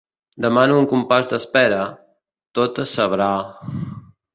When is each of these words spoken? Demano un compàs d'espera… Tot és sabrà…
Demano 0.45 0.79
un 0.83 0.87
compàs 0.93 1.29
d'espera… 1.35 1.85
Tot 2.61 2.85
és 2.89 3.01
sabrà… 3.01 3.33